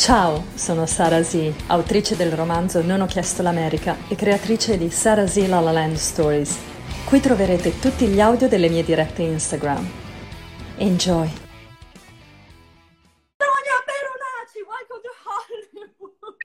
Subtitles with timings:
[0.00, 5.26] Ciao, sono Sara Z, autrice del romanzo Non ho chiesto l'America e creatrice di Sara
[5.26, 6.58] Z La La Land Stories.
[7.06, 9.86] Qui troverete tutti gli audio delle mie dirette Instagram.
[10.78, 11.28] Enjoy!
[13.36, 16.36] Sonia Peronaci, welcome to Hollywood!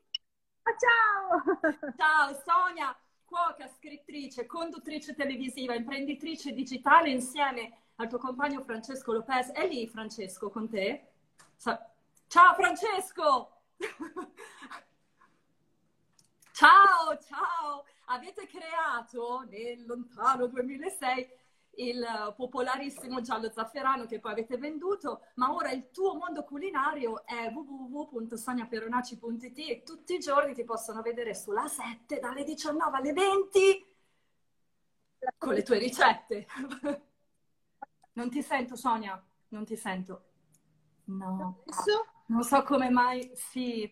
[0.84, 1.40] Ciao!
[1.96, 2.94] Ciao Sonia,
[3.24, 9.52] cuoca, scrittrice, conduttrice televisiva, imprenditrice digitale insieme al tuo compagno Francesco Lopez.
[9.52, 11.12] È lì Francesco con te?
[11.56, 11.95] Sa-
[12.28, 13.62] Ciao Francesco!
[16.52, 17.86] ciao, ciao!
[18.06, 21.44] Avete creato nel lontano 2006
[21.78, 27.52] il popolarissimo giallo zafferano che poi avete venduto, ma ora il tuo mondo culinario è
[27.52, 33.94] www.soniaperonaci.it e tutti i giorni ti possono vedere sulla 7 dalle 19 alle 20
[35.38, 36.48] con le tue ricette.
[38.16, 40.24] Non ti sento Sonia, non ti sento.
[41.06, 41.64] No.
[41.66, 42.15] Adesso?
[42.28, 43.92] Non so come mai, sì,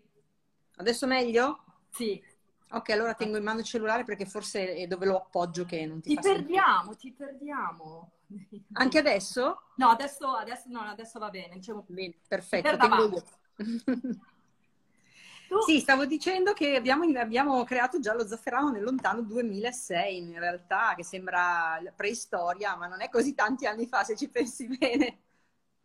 [0.76, 1.64] Adesso meglio?
[1.92, 2.22] sì.
[2.72, 6.02] Ok, allora tengo in mano il cellulare perché forse è dove lo appoggio che non
[6.02, 6.62] ti, Ti fa sentire.
[6.62, 8.12] perdiamo, ti perdiamo.
[8.74, 9.58] Anche adesso?
[9.76, 11.56] No, adesso, adesso, no, adesso va bene.
[11.56, 13.24] Diciamo, Bene, perfetto, Per tengo io.
[15.48, 20.38] tu, Sì, stavo dicendo che abbiamo, abbiamo creato già lo zafferano nel lontano 2006, in
[20.40, 25.23] realtà, che sembra preistoria, ma non è così tanti anni fa se ci pensi bene.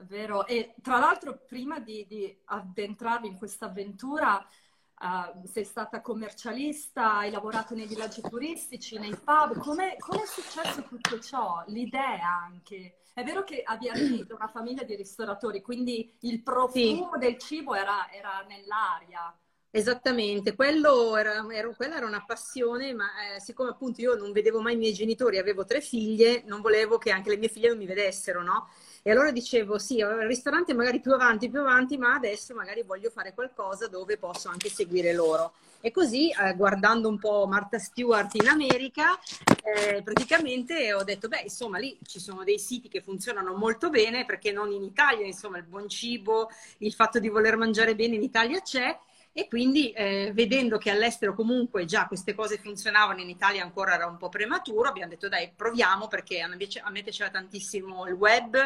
[0.02, 7.16] Vero, e tra l'altro prima di, di addentrarvi in questa avventura, eh, sei stata commercialista,
[7.18, 11.64] hai lavorato nei villaggi turistici, nei pub, come è successo tutto ciò?
[11.66, 12.98] L'idea anche.
[13.12, 18.44] È vero che da una famiglia di ristoratori, quindi il profumo del cibo era, era
[18.48, 19.36] nell'aria.
[19.70, 24.60] Esattamente, quello era, era- quella era una passione, ma eh, siccome appunto io non vedevo
[24.60, 27.78] mai i miei genitori, avevo tre figlie, non volevo che anche le mie figlie non
[27.78, 28.68] mi vedessero, no?
[29.02, 33.10] E allora dicevo, sì, il ristorante magari più avanti, più avanti, ma adesso magari voglio
[33.10, 35.52] fare qualcosa dove posso anche seguire loro.
[35.80, 39.18] E così, eh, guardando un po' Martha Stewart in America,
[39.62, 44.24] eh, praticamente ho detto, beh, insomma, lì ci sono dei siti che funzionano molto bene,
[44.24, 48.22] perché non in Italia, insomma, il buon cibo, il fatto di voler mangiare bene in
[48.22, 48.98] Italia c'è.
[49.38, 54.06] E quindi eh, vedendo che all'estero comunque già queste cose funzionavano, in Italia ancora era
[54.08, 58.08] un po' prematuro, abbiamo detto dai proviamo perché a me, piace- a me piaceva tantissimo
[58.08, 58.56] il web,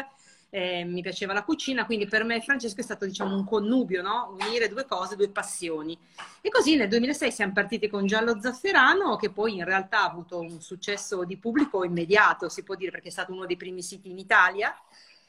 [0.49, 4.35] eh, mi piaceva la cucina, quindi per me Francesco è stato diciamo un connubio, no?
[4.41, 5.95] Unire due cose, due passioni.
[6.41, 10.39] E così nel 2006 siamo partiti con Giallo Zafferano che poi in realtà ha avuto
[10.39, 14.09] un successo di pubblico immediato, si può dire, perché è stato uno dei primi siti
[14.09, 14.75] in Italia,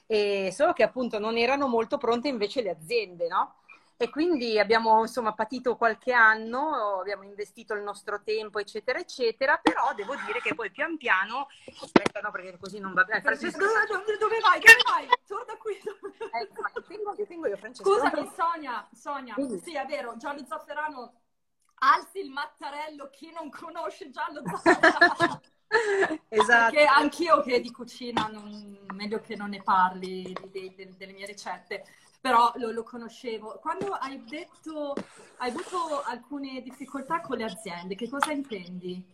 [0.06, 3.56] e solo che appunto non erano molto pronte invece le aziende, no?
[3.96, 9.94] E quindi abbiamo insomma patito qualche anno, abbiamo investito il nostro tempo, eccetera, eccetera, però
[9.94, 11.46] devo dire che poi pian piano,
[11.80, 14.58] aspetta no perché così non va bene, Francesco, Dove, dove- vai?
[14.60, 15.08] Dove vai?
[15.26, 15.74] Torna qui.
[15.76, 17.88] ecco, io tengo, io tengo io Francesco.
[17.88, 21.20] Scusami, Sonia, Sonia, sì, è vero, Giallo Zafferano,
[21.76, 25.40] alzi il mattarello, chi non conosce Giallo Zafferano?
[26.28, 26.72] Esatto.
[26.74, 31.26] Perché anch'io che di cucina, non- meglio che non ne parli di- di- delle mie
[31.26, 31.84] ricette,
[32.24, 33.58] però lo, lo conoscevo.
[33.60, 34.94] Quando hai detto,
[35.36, 39.04] hai avuto alcune difficoltà con le aziende, che cosa intendi?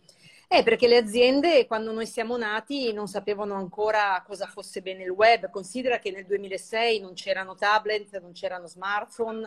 [0.47, 5.09] Eh, perché le aziende, quando noi siamo nati, non sapevano ancora cosa fosse bene il
[5.09, 5.49] web.
[5.49, 9.45] Considera che nel 2006 non c'erano tablet, non c'erano smartphone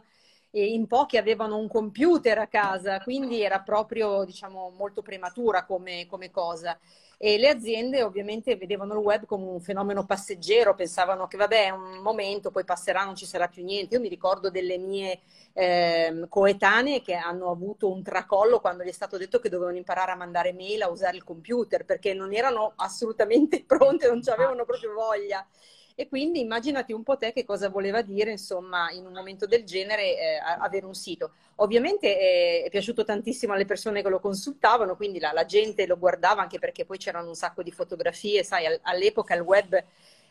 [0.50, 6.04] e in pochi avevano un computer a casa, quindi era proprio, diciamo, molto prematura come,
[6.06, 6.78] come cosa.
[7.16, 11.70] E le aziende ovviamente vedevano il web come un fenomeno passeggero, pensavano che vabbè, è
[11.70, 13.94] un momento, poi passerà, non ci sarà più niente.
[13.94, 15.20] Io mi ricordo delle mie
[15.52, 20.12] ehm, coetanee che hanno avuto un tracollo quando gli è stato detto che dovevano imparare
[20.12, 24.64] a mandare mail, a usare il computer, perché non erano assolutamente pronte, non ci avevano
[24.64, 25.46] proprio voglia.
[25.96, 29.62] E quindi immaginati un po' te che cosa voleva dire, insomma, in un momento del
[29.64, 31.34] genere, eh, avere un sito.
[31.56, 35.96] Ovviamente eh, è piaciuto tantissimo alle persone che lo consultavano, quindi la, la gente lo
[35.96, 39.80] guardava anche perché poi c'erano un sacco di fotografie, sai, al- all'epoca il web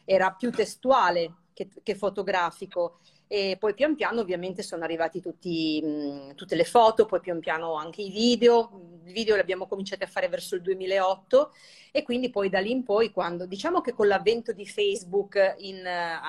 [0.03, 2.99] era più testuale che, che fotografico.
[3.33, 7.73] E poi pian piano ovviamente sono arrivati tutti, mh, tutte le foto, poi pian piano
[7.73, 8.99] anche i video.
[9.05, 11.51] I video li abbiamo cominciati a fare verso il 2008
[11.91, 15.77] e quindi poi da lì in poi, quando diciamo che con l'avvento di Facebook in,
[15.83, 16.19] eh,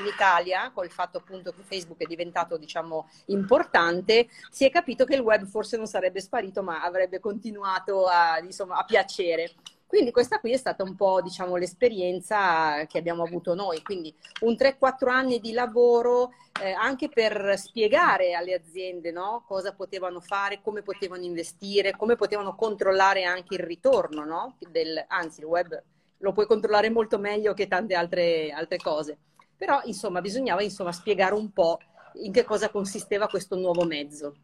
[0.00, 5.14] in Italia, col fatto appunto che Facebook è diventato diciamo importante, si è capito che
[5.14, 9.54] il web forse non sarebbe sparito, ma avrebbe continuato a, insomma, a piacere.
[9.90, 13.82] Quindi questa qui è stata un po', diciamo, l'esperienza che abbiamo avuto noi.
[13.82, 16.30] Quindi un 3-4 anni di lavoro
[16.62, 22.54] eh, anche per spiegare alle aziende no, cosa potevano fare, come potevano investire, come potevano
[22.54, 24.58] controllare anche il ritorno, no?
[24.70, 25.82] Del, anzi, il web
[26.18, 29.18] lo puoi controllare molto meglio che tante altre, altre cose.
[29.56, 31.80] Però, insomma, bisognava insomma, spiegare un po'
[32.22, 34.36] in che cosa consisteva questo nuovo mezzo.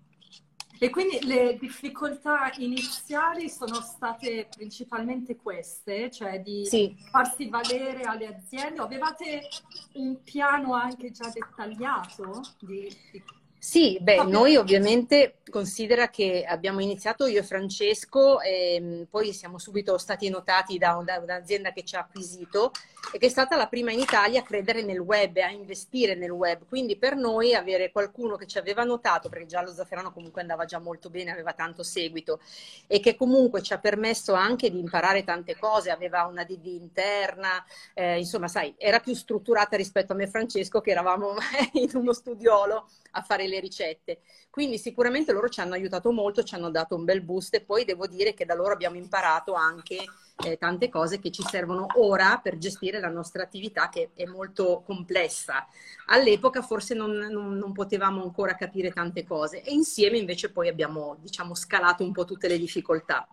[0.78, 6.94] E quindi le difficoltà iniziali sono state principalmente queste, cioè di sì.
[7.10, 8.80] farsi valere alle aziende.
[8.80, 9.48] Avevate
[9.94, 13.22] un piano anche già dettagliato di, di
[13.66, 19.58] sì, beh, noi ovviamente considera che abbiamo iniziato io e Francesco, e mm, poi siamo
[19.58, 22.70] subito stati notati da, da, un'azienda che ci ha acquisito
[23.12, 26.14] e che è stata la prima in Italia a credere nel web e a investire
[26.14, 26.64] nel web.
[26.68, 30.64] Quindi per noi avere qualcuno che ci aveva notato, perché già lo Zafferano comunque andava
[30.64, 32.38] già molto bene, aveva tanto seguito
[32.86, 37.64] e che comunque ci ha permesso anche di imparare tante cose, aveva una DD interna,
[37.94, 41.34] eh, insomma, sai, era più strutturata rispetto a me e Francesco che eravamo
[41.74, 44.20] in uno studiolo a fare le ricette.
[44.50, 47.84] Quindi sicuramente loro ci hanno aiutato molto, ci hanno dato un bel boost e poi
[47.84, 50.04] devo dire che da loro abbiamo imparato anche
[50.44, 54.82] eh, tante cose che ci servono ora per gestire la nostra attività che è molto
[54.84, 55.66] complessa.
[56.06, 61.16] All'epoca forse non, non, non potevamo ancora capire tante cose e insieme invece poi abbiamo
[61.20, 63.26] diciamo scalato un po' tutte le difficoltà.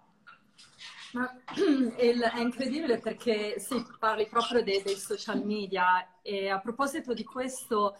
[1.13, 1.31] Ma
[1.95, 7.97] è incredibile perché sì, parli proprio dei, dei social media e a proposito di questo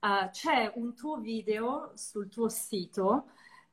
[0.00, 3.30] uh, c'è un tuo video sul tuo sito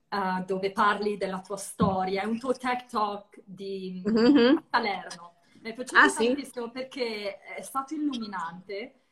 [0.09, 4.57] uh, dove parli della tua storia, è un tuo tech talk di mm-hmm.
[4.69, 5.35] Salerno.
[5.61, 6.71] Mi è piaciuto ah, tantissimo sì?
[6.71, 9.03] perché è stato illuminante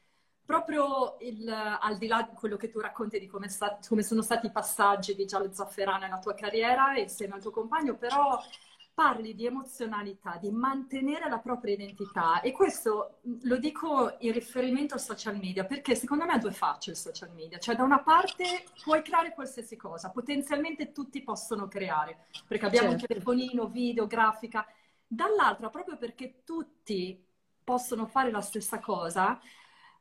[0.43, 4.21] proprio il, al di là di quello che tu racconti di come, sta, come sono
[4.21, 8.37] stati i passaggi di Giallo Zafferano nella tua carriera insieme al tuo compagno, però
[8.93, 14.99] parli di emozionalità, di mantenere la propria identità e questo lo dico in riferimento al
[14.99, 18.65] social media perché secondo me ha due facce il social media, cioè da una parte
[18.83, 23.03] puoi creare qualsiasi cosa, potenzialmente tutti possono creare perché abbiamo certo.
[23.03, 24.65] un telefonino, video, grafica,
[25.07, 27.25] dall'altra proprio perché tutti
[27.63, 29.39] possono fare la stessa cosa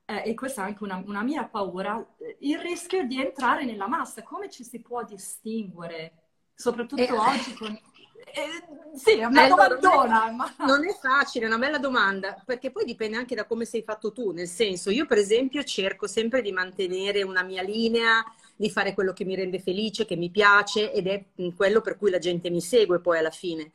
[0.05, 2.05] eh, e questa è anche una, una mia paura,
[2.41, 6.15] il rischio di entrare nella massa, come ci si può distinguere?
[6.53, 7.79] Soprattutto eh, oggi con
[8.25, 10.25] eh, sì, è una allora, domandona.
[10.25, 10.55] Non è, ma...
[10.67, 14.13] non è facile, è una bella domanda, perché poi dipende anche da come sei fatto
[14.13, 14.33] tu.
[14.33, 18.25] Nel senso, io per esempio cerco sempre di mantenere una mia linea,
[18.57, 21.25] di fare quello che mi rende felice, che mi piace ed è
[21.57, 23.73] quello per cui la gente mi segue poi alla fine.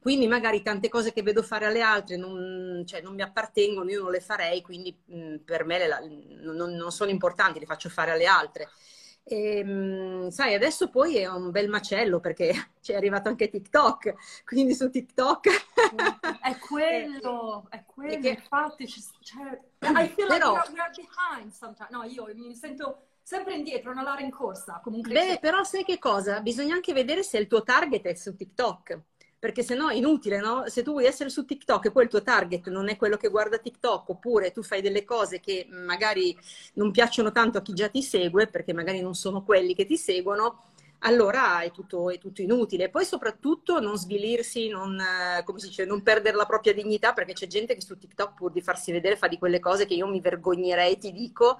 [0.00, 4.02] Quindi magari tante cose che vedo fare alle altre non, cioè, non mi appartengono, io
[4.02, 5.88] non le farei, quindi mh, per me le,
[6.40, 8.68] non, non sono importanti, le faccio fare alle altre.
[9.24, 14.74] E, ehm, sai, adesso poi è un bel macello perché c'è arrivato anche TikTok, quindi
[14.74, 15.48] su TikTok...
[16.40, 18.28] è quello, è quello, che...
[18.28, 20.54] infatti, cioè, I feel però...
[20.54, 21.90] like we're behind sometimes.
[21.90, 24.80] No, io mi sento sempre indietro, non la rincorsa.
[24.82, 26.40] Comunque Beh, però sai che cosa?
[26.40, 29.00] Bisogna anche vedere se il tuo target è su TikTok
[29.42, 30.68] perché se no è inutile, no?
[30.68, 33.28] Se tu vuoi essere su TikTok e poi il tuo target non è quello che
[33.28, 36.38] guarda TikTok, oppure tu fai delle cose che magari
[36.74, 39.96] non piacciono tanto a chi già ti segue, perché magari non sono quelli che ti
[39.96, 40.66] seguono,
[41.00, 42.88] allora è tutto, è tutto inutile.
[42.88, 47.74] Poi soprattutto non svilirsi, non, eh, dice, non perdere la propria dignità, perché c'è gente
[47.74, 50.98] che su TikTok pur di farsi vedere fa di quelle cose che io mi vergognerei,
[50.98, 51.58] ti dico,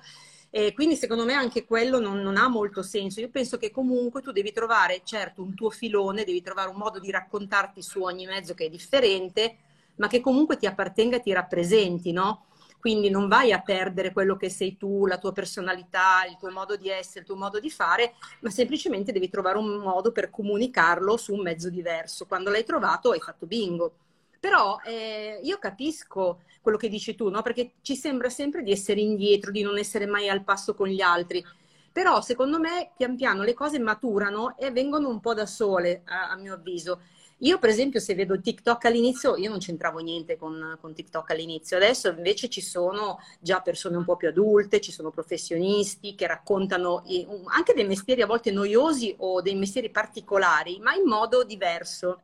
[0.55, 3.21] e quindi secondo me anche quello non, non, ha molto senso.
[3.21, 7.01] Io penso che comunque tu devi trovare, certo, un tuo filone, devi trovare un modo
[7.01, 9.57] di raccontarti su ogni mezzo che è differente,
[9.97, 12.49] ma che comunque ti appartenga e ti rappresenti, no?
[12.79, 16.77] Quindi non vai a perdere quello che sei tu, la tua personalità, il tuo modo
[16.77, 21.17] di essere, il tuo modo di fare, ma semplicemente devi trovare un modo per comunicarlo
[21.17, 22.27] su un mezzo diverso.
[22.27, 23.95] Quando l'hai trovato hai fatto bingo.
[24.43, 27.43] Però eh, io capisco quello che dici tu, no?
[27.43, 31.01] Perché ci sembra sempre di essere indietro, di non essere mai al passo con gli
[31.01, 31.45] altri.
[31.93, 36.31] Però secondo me pian piano le cose maturano e vengono un po' da sole, a,
[36.31, 37.03] a mio avviso.
[37.39, 41.77] Io, per esempio, se vedo TikTok all'inizio, io non c'entravo niente con, con, TikTok all'inizio.
[41.77, 47.05] Adesso invece ci sono già persone un po' più adulte, ci sono professionisti che raccontano
[47.47, 52.23] anche dei mestieri a volte noiosi o dei mestieri particolari, ma in modo diverso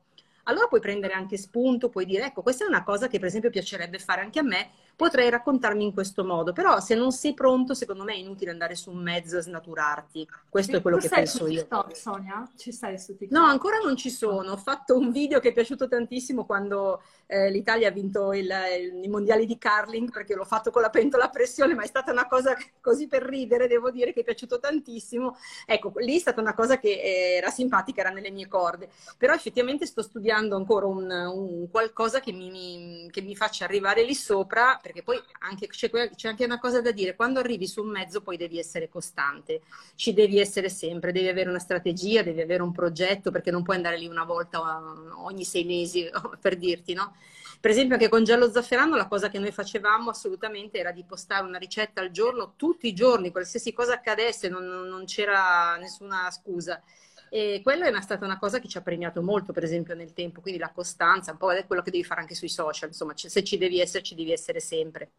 [0.48, 3.50] allora puoi prendere anche spunto, puoi dire ecco questa è una cosa che per esempio
[3.50, 7.72] piacerebbe fare anche a me, potrei raccontarmi in questo modo, però se non sei pronto
[7.72, 11.08] secondo me è inutile andare su un mezzo e snaturarti, questo e è quello che
[11.08, 11.60] penso io.
[11.60, 12.50] TikTok, Sonia?
[12.56, 13.30] Ci sei su TikTok?
[13.30, 17.48] No, ancora non ci sono, ho fatto un video che è piaciuto tantissimo quando eh,
[17.48, 21.26] l'Italia ha vinto il, il, i mondiali di curling perché l'ho fatto con la pentola
[21.26, 24.58] a pressione, ma è stata una cosa così per ridere, devo dire che è piaciuto
[24.58, 25.36] tantissimo.
[25.64, 29.32] Ecco, lì è stata una cosa che eh, era simpatica, era nelle mie corde, però
[29.32, 34.16] effettivamente sto studiando ancora un, un qualcosa che mi, mi, che mi faccia arrivare lì
[34.16, 37.90] sopra perché poi anche, c'è, c'è, anche una cosa da dire, quando arrivi su un
[37.90, 39.60] mezzo poi devi essere costante,
[39.96, 43.76] ci devi essere sempre, devi avere una strategia, devi avere un progetto, perché non puoi
[43.76, 44.80] andare lì una volta
[45.16, 46.08] ogni sei mesi
[46.40, 47.16] per dirti, no?
[47.60, 51.44] Per esempio anche con Giallo Zafferano la cosa che noi facevamo assolutamente era di postare
[51.44, 56.82] una ricetta al giorno, tutti i giorni, qualsiasi cosa accadesse, non, non c'era nessuna scusa.
[57.30, 60.40] E quella è stata una cosa che ci ha premiato molto, per esempio, nel tempo,
[60.40, 63.44] quindi la costanza, un po' è quello che devi fare anche sui social, insomma, se
[63.44, 65.10] ci devi essere, ci devi essere sempre.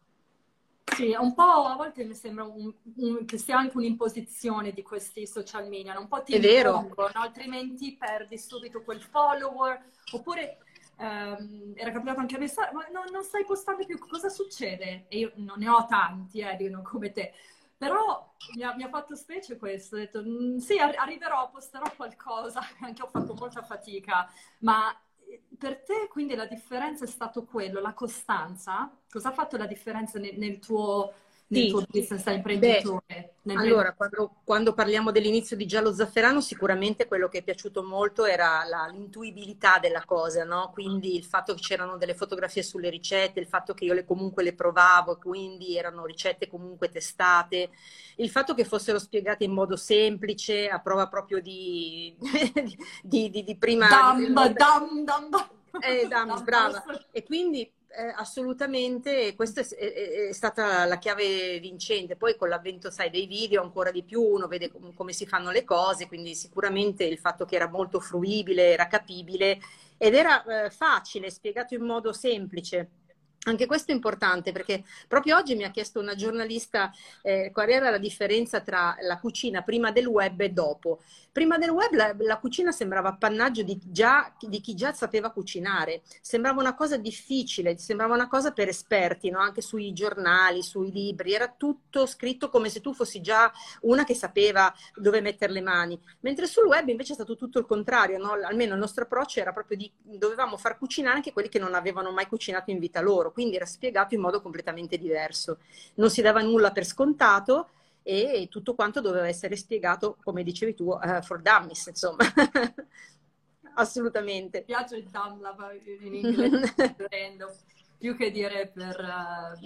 [0.94, 5.26] Sì, un po' a volte mi sembra un, un, che sia anche un'imposizione di questi
[5.26, 6.92] social media, un po' ti è vero.
[7.12, 10.58] Altrimenti perdi subito quel follower, oppure
[10.98, 15.04] ehm, era capitato anche a me, ma no, non stai postando più, cosa succede?
[15.08, 17.32] E io non ne ho tanti, eh, come te,
[17.80, 22.60] però mi ha, mi ha, fatto specie questo, ho detto mm, sì, arriverò, posterò qualcosa,
[22.80, 24.94] anche ho fatto molta fatica, ma
[25.26, 28.94] eh, per te quindi la differenza è stato quello, la costanza?
[29.08, 31.10] Cosa ha fatto la differenza nel, nel tuo
[31.50, 31.68] nel sì.
[31.68, 33.34] tuo business da imprenditore?
[33.42, 38.24] Beh, allora, quando, quando, parliamo dell'inizio di Giallo Zafferano, sicuramente quello che è piaciuto molto
[38.24, 40.70] era la, l'intuibilità della cosa, no?
[40.72, 44.44] Quindi il fatto che c'erano delle fotografie sulle ricette, il fatto che io le, comunque
[44.44, 47.70] le provavo, quindi erano ricette comunque testate,
[48.16, 52.16] il fatto che fossero spiegate in modo semplice, a prova proprio di,
[53.02, 53.88] di, di, di prima...
[53.88, 55.28] Dam, dam, dam,
[55.80, 56.84] eh, dam, brava.
[57.10, 62.16] E quindi eh, assolutamente, questa è, è, è, stata la chiave vincente.
[62.16, 65.50] Poi con l'avvento, sai, dei video ancora di più, uno vede com- come si fanno
[65.50, 69.58] le cose, quindi sicuramente il fatto che era molto fruibile, era capibile
[69.98, 72.90] ed era eh, facile, spiegato in modo semplice.
[73.44, 76.92] Anche questo è importante perché proprio oggi mi ha chiesto una giornalista
[77.22, 81.00] eh, qual era la differenza tra la cucina prima del web e dopo.
[81.32, 86.02] Prima del web la, la cucina sembrava appannaggio di, già, di, chi già sapeva cucinare,
[86.20, 89.38] sembrava una cosa difficile, sembrava una cosa per esperti, no?
[89.38, 93.50] anche sui giornali, sui libri, era tutto scritto come se tu fossi già
[93.82, 96.00] una che sapeva dove mettere le mani.
[96.20, 98.32] Mentre sul web invece è stato tutto il contrario, no?
[98.32, 102.10] almeno il nostro approccio era proprio di dovevamo far cucinare anche quelli che non avevano
[102.10, 105.58] mai cucinato in vita loro quindi era spiegato in modo completamente diverso.
[105.94, 107.68] Non si dava nulla per scontato
[108.02, 112.24] e tutto quanto doveva essere spiegato, come dicevi tu, uh, for dummies, insomma.
[113.74, 114.58] Assolutamente.
[114.58, 115.42] Mi piace il dumb
[116.00, 116.74] in inglese,
[117.98, 119.60] più che dire per, uh,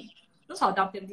[0.46, 1.04] non so, da per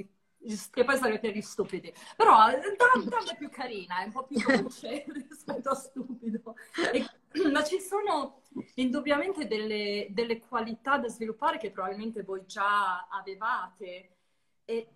[0.72, 1.94] che poi sarebbe per gli stupidi.
[2.16, 6.56] Però Dam, Dam è più carina, è un po' più dolce rispetto a stupido.
[6.92, 7.06] E,
[7.52, 8.42] ma ci sono
[8.76, 14.16] indubbiamente delle, delle, qualità da sviluppare che probabilmente voi già avevate.
[14.66, 14.88] E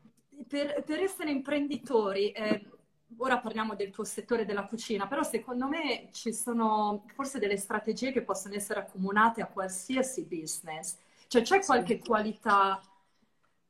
[0.48, 2.70] per, per essere imprenditori, eh,
[3.18, 8.12] ora parliamo del tuo settore della cucina, però secondo me ci sono forse delle strategie
[8.12, 10.98] che possono essere accomunate a qualsiasi business.
[11.27, 12.82] Cioè c'è qualche qualità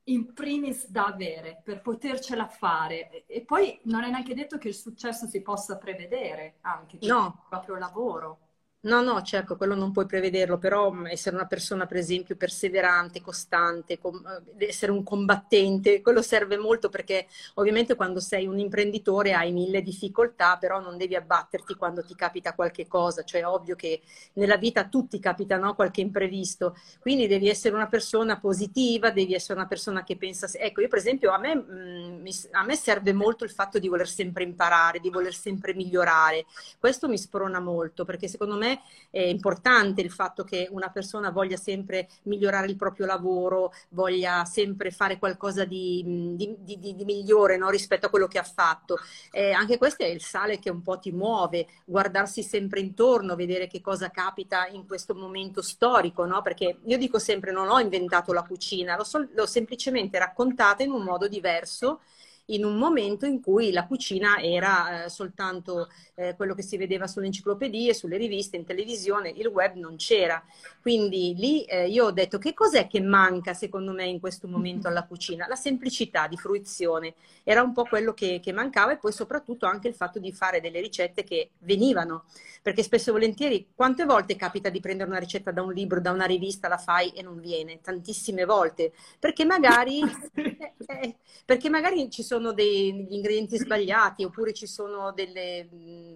[0.07, 4.75] in primis da avere per potercela fare e poi non è neanche detto che il
[4.75, 7.25] successo si possa prevedere anche no.
[7.25, 8.39] il proprio lavoro.
[8.85, 13.19] No, no, certo, quello non puoi prevederlo, però mm, essere una persona, per esempio, perseverante,
[13.19, 17.25] costante, eh, essere un combattente, quello serve molto perché
[17.55, 22.53] ovviamente quando sei un imprenditore hai mille difficoltà, però non devi abbatterti quando ti capita
[22.53, 24.01] qualche cosa, cioè è ovvio che
[24.33, 25.73] nella vita a tutti capita no?
[25.73, 30.47] qualche imprevisto, quindi devi essere una persona positiva, devi essere una persona che pensa...
[30.59, 33.87] Ecco, io per esempio a me, mh, mm, a me serve molto il fatto di
[33.87, 36.45] voler sempre imparare, di voler sempre migliorare,
[36.79, 38.73] questo mi sprona molto perché secondo me
[39.09, 44.91] è importante il fatto che una persona voglia sempre migliorare il proprio lavoro, voglia sempre
[44.91, 47.69] fare qualcosa di, di, di, di migliore no?
[47.69, 48.97] rispetto a quello che ha fatto.
[49.31, 53.67] Eh, anche questo è il sale che un po' ti muove, guardarsi sempre intorno, vedere
[53.67, 56.41] che cosa capita in questo momento storico, no?
[56.41, 60.91] perché io dico sempre non ho inventato la cucina, l'ho, sol- l'ho semplicemente raccontata in
[60.91, 62.01] un modo diverso
[62.47, 67.07] in un momento in cui la cucina era eh, soltanto eh, quello che si vedeva
[67.07, 70.43] sulle enciclopedie, sulle riviste, in televisione, il web non c'era.
[70.81, 74.87] Quindi lì eh, io ho detto che cos'è che manca secondo me in questo momento
[74.87, 75.47] alla cucina?
[75.47, 79.87] La semplicità di fruizione era un po' quello che, che mancava e poi soprattutto anche
[79.87, 82.25] il fatto di fare delle ricette che venivano,
[82.61, 86.11] perché spesso e volentieri quante volte capita di prendere una ricetta da un libro, da
[86.11, 87.81] una rivista, la fai e non viene?
[87.81, 90.01] Tantissime volte, perché magari,
[90.35, 95.69] eh, eh, perché magari ci sono sono degli ingredienti sbagliati oppure ci sono delle,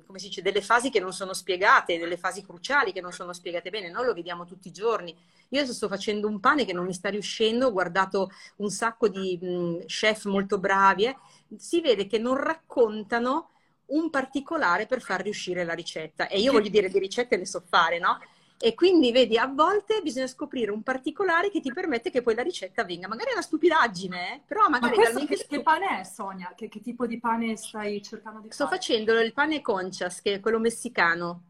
[0.06, 3.32] come si dice, delle fasi che non sono spiegate, delle fasi cruciali che non sono
[3.32, 3.90] spiegate bene.
[3.90, 5.16] Noi lo vediamo tutti i giorni.
[5.50, 9.08] Io adesso sto facendo un pane che non mi sta riuscendo, ho guardato un sacco
[9.08, 11.18] di mh, chef molto bravi, eh.
[11.58, 13.52] si vede che non raccontano
[13.88, 16.28] un particolare per far riuscire la ricetta.
[16.28, 18.20] E io voglio dire, di ricette ne so fare, no?
[18.62, 22.42] E quindi vedi, a volte bisogna scoprire un particolare che ti permette che poi la
[22.42, 23.08] ricetta venga.
[23.08, 24.42] Magari è una stupidaggine, eh?
[24.46, 24.98] però magari...
[24.98, 26.54] Ma questo che, che, pane è, Sonia?
[26.54, 28.82] Che, che, tipo di pane stai cercando di Sto fare?
[28.82, 31.44] Sto facendo il pane conchas, che è quello messicano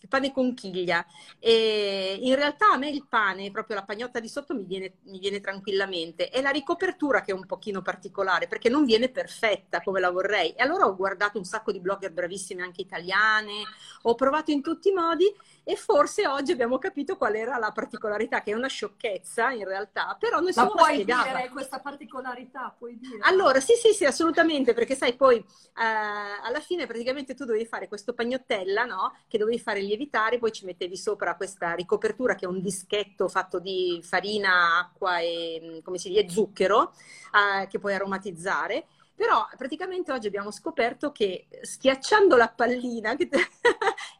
[0.00, 1.04] il pane conchiglia.
[1.38, 5.18] E in realtà a me il pane, proprio la pagnotta di sotto, mi viene, mi
[5.18, 6.28] viene, tranquillamente.
[6.28, 10.52] È la ricopertura che è un pochino particolare, perché non viene perfetta come la vorrei.
[10.52, 13.62] E allora ho guardato un sacco di blogger bravissime anche italiane,
[14.02, 15.32] ho provato in tutti i modi
[15.68, 20.16] e forse oggi abbiamo capito qual era la particolarità, che è una sciocchezza in realtà,
[20.18, 23.18] però noi siamo puoi dire questa particolarità, puoi dire?
[23.20, 25.44] Allora, sì, sì, sì, assolutamente, perché sai, poi eh,
[25.76, 29.14] alla fine praticamente tu dovevi fare questo pagnottella, no?
[29.28, 33.58] Che dovevi fare lievitare, poi ci mettevi sopra questa ricopertura che è un dischetto fatto
[33.58, 36.94] di farina, acqua e, come si dice, zucchero,
[37.34, 38.86] eh, che puoi aromatizzare
[39.18, 43.16] però praticamente oggi abbiamo scoperto che schiacciando la pallina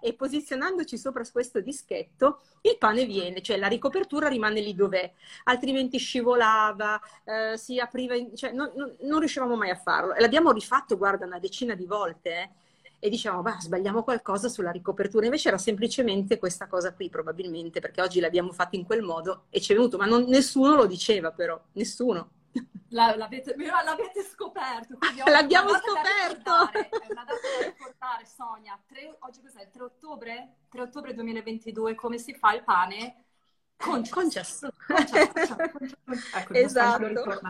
[0.00, 5.12] e posizionandoci sopra questo dischetto, il pane viene, cioè la ricopertura rimane lì dov'è,
[5.44, 10.14] altrimenti scivolava, eh, si apriva, in, cioè non, non, non, riuscivamo mai a farlo.
[10.14, 12.30] E l'abbiamo rifatto, guarda, una decina di volte.
[12.30, 12.50] Eh,
[13.00, 15.24] e diciamo, bah, sbagliamo qualcosa sulla ricopertura.
[15.24, 19.60] Invece era semplicemente questa cosa qui, probabilmente, perché oggi l'abbiamo fatto in quel modo e
[19.60, 22.30] ci è venuto, ma non, nessuno lo diceva però, nessuno.
[22.90, 24.98] La, l'avete, l'avete, scoperto.
[25.26, 26.70] L'abbiamo scoperto.
[26.72, 28.80] È una data da ricordare, Sonia.
[28.86, 29.62] 3, oggi cos'è?
[29.62, 30.56] Il 3 ottobre?
[30.70, 31.94] 3 ottobre 2022.
[31.94, 33.24] Come si fa il pane?
[33.76, 34.20] Conchas.
[34.20, 34.68] Conchas.
[36.34, 37.40] Ecco, esatto.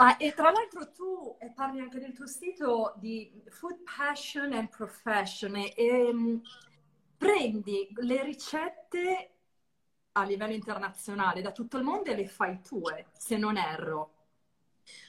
[0.00, 5.56] Ah, e tra l'altro tu parli anche del tuo sito di Food Passion and Profession
[5.56, 6.40] e, e um,
[7.16, 9.30] prendi le ricette
[10.12, 14.17] a livello internazionale da tutto il mondo e le fai tue, se non erro.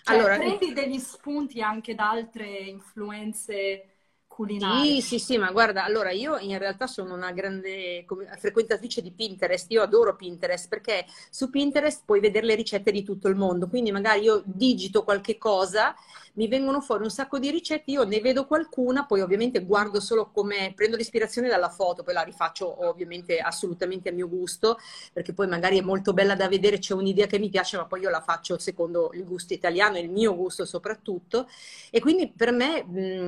[0.01, 3.95] Cioè, allora, prendi degli spunti anche da altre influenze
[4.27, 4.91] culinarie.
[4.91, 8.05] Sì, sì, sì, ma guarda, allora io in realtà sono una grande
[8.37, 13.29] frequentatrice di Pinterest, io adoro Pinterest perché su Pinterest puoi vedere le ricette di tutto
[13.29, 15.95] il mondo, quindi magari io digito qualche cosa
[16.39, 20.31] mi vengono fuori un sacco di ricette, io ne vedo qualcuna, poi ovviamente guardo solo
[20.31, 24.77] come, prendo l'ispirazione dalla foto, poi la rifaccio ovviamente assolutamente a mio gusto,
[25.11, 27.99] perché poi magari è molto bella da vedere, c'è un'idea che mi piace, ma poi
[28.01, 31.45] io la faccio secondo il gusto italiano e il mio gusto soprattutto.
[31.91, 32.85] E quindi per me,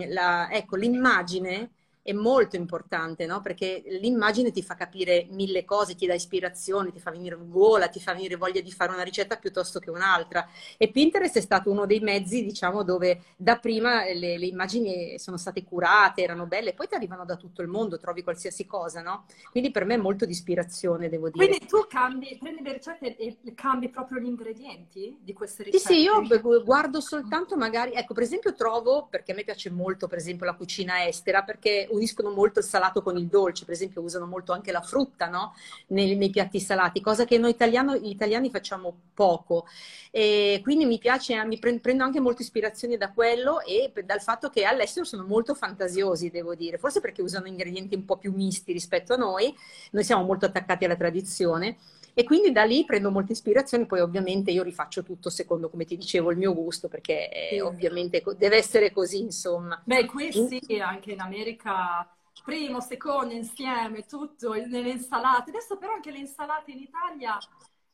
[0.08, 1.72] la, ecco, l'immagine
[2.04, 3.42] è molto importante, no?
[3.42, 8.00] Perché l'immagine ti fa capire mille cose, ti dà ispirazione, ti fa venire gola, ti
[8.00, 10.48] fa venire voglia di fare una ricetta piuttosto che un'altra.
[10.78, 15.38] E Pinterest è stato uno dei mezzi, diciamo, dove da prima le, le immagini sono
[15.38, 19.26] state curate, erano belle, poi ti arrivano da tutto il mondo, trovi qualsiasi cosa, no?
[19.52, 21.46] Quindi per me è molto di ispirazione, devo dire.
[21.46, 25.88] Quindi tu cambi, prendi le ricette e cambi proprio gli ingredienti di queste ricette?
[25.88, 30.08] Sì, sì, io guardo soltanto magari, ecco, per esempio trovo, perché a me piace molto,
[30.08, 34.02] per esempio, la cucina estera, perché uniscono molto il salato con il dolce, per esempio
[34.02, 35.54] usano molto anche la frutta no?
[35.88, 39.66] nei, nei, piatti salati, cosa che noi italiano, italiani facciamo poco.
[40.10, 44.66] E quindi mi piace, mi prendo anche molte ispirazioni da quello e dal fatto che
[44.66, 49.14] all'estero sono molto fantasiosi, devo dire, forse perché usano ingredienti un po' più misti rispetto
[49.14, 49.56] a noi,
[49.92, 51.78] noi siamo molto attaccati alla tradizione.
[52.14, 55.98] E quindi da lì prendo molte ispirazioni, poi ovviamente io rifaccio tutto secondo, come ti
[55.98, 57.60] dicevo, il mio gusto, perché sì.
[57.60, 59.82] ovviamente deve essere così, insomma.
[59.86, 62.08] Beh, qui sì, anche in America
[62.44, 65.52] primo, secondo, insieme, tutto, nelle insalate.
[65.52, 67.38] Adesso però anche le insalate in Italia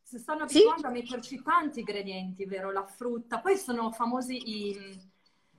[0.02, 0.86] si stanno abituando sì.
[0.86, 2.72] a metterci tanti ingredienti, vero?
[2.72, 3.40] La frutta.
[3.40, 5.16] Poi sono famosi i...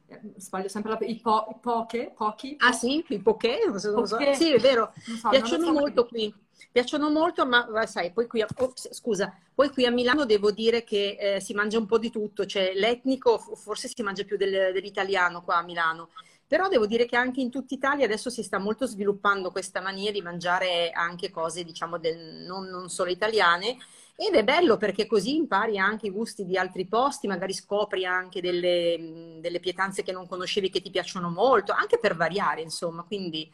[0.08, 0.98] Eh, sbaglio sempre la...
[1.06, 1.46] i, po...
[1.50, 2.56] i poche, pochi.
[2.58, 3.60] Ah sì, i poche?
[3.66, 4.16] Non so, non so.
[4.34, 4.92] Sì, è vero.
[5.20, 6.08] So, Piacciono so molto che...
[6.08, 6.34] qui
[6.70, 10.84] piacciono molto, ma sai, poi qui a, oh, scusa, poi qui a Milano devo dire
[10.84, 14.72] che eh, si mangia un po' di tutto, cioè l'etnico forse si mangia più del,
[14.72, 16.10] dell'italiano qua a Milano.
[16.46, 20.10] Però devo dire che anche in tutta Italia adesso si sta molto sviluppando questa mania
[20.10, 23.76] di mangiare anche cose, diciamo, del, non, non solo italiane.
[24.20, 28.40] Ed è bello perché così impari anche i gusti di altri posti, magari scopri anche
[28.40, 33.04] delle, delle pietanze che non conoscevi che ti piacciono molto, anche per variare, insomma.
[33.04, 33.48] Quindi